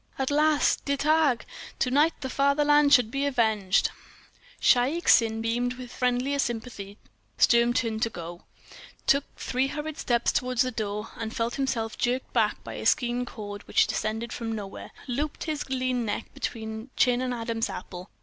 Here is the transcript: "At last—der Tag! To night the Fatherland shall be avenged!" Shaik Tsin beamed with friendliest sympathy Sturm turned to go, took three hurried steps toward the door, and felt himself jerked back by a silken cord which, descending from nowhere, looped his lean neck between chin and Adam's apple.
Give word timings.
"At 0.17 0.31
last—der 0.31 0.97
Tag! 0.97 1.45
To 1.77 1.91
night 1.91 2.15
the 2.21 2.29
Fatherland 2.31 2.91
shall 2.91 3.05
be 3.05 3.27
avenged!" 3.27 3.91
Shaik 4.59 5.07
Tsin 5.07 5.43
beamed 5.43 5.75
with 5.75 5.91
friendliest 5.93 6.47
sympathy 6.47 6.97
Sturm 7.37 7.71
turned 7.71 8.01
to 8.01 8.09
go, 8.09 8.41
took 9.05 9.25
three 9.37 9.67
hurried 9.67 9.99
steps 9.99 10.31
toward 10.31 10.57
the 10.57 10.71
door, 10.71 11.09
and 11.17 11.35
felt 11.35 11.53
himself 11.53 11.99
jerked 11.99 12.33
back 12.33 12.63
by 12.63 12.73
a 12.73 12.85
silken 12.87 13.27
cord 13.27 13.61
which, 13.67 13.85
descending 13.85 14.29
from 14.29 14.55
nowhere, 14.55 14.89
looped 15.07 15.43
his 15.43 15.69
lean 15.69 16.03
neck 16.03 16.33
between 16.33 16.89
chin 16.95 17.21
and 17.21 17.31
Adam's 17.31 17.69
apple. 17.69 18.09